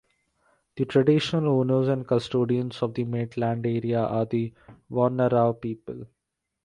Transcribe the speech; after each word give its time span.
The 0.77 0.85
Traditional 0.85 1.59
Owners 1.59 1.87
and 1.87 2.07
Custodians 2.07 2.81
of 2.81 2.95
the 2.95 3.03
Maitland 3.03 3.67
area 3.67 3.99
are 3.99 4.25
the 4.25 4.51
Wonnarua 4.89 5.61
people. 5.61 6.07